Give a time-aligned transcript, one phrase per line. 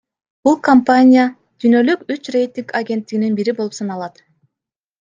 [0.47, 1.25] Бул компания
[1.65, 4.23] дүйнөлүк үч рейтинг агенттигинин бири болуп саналат.